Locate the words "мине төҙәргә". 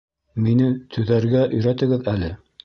0.45-1.45